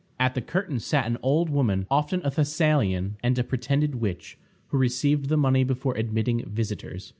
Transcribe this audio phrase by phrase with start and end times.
[0.19, 4.35] At the curtain sat an old woman, often a Thessalian and a pretended witch,
[4.69, 7.09] who received the money before admitting visitors.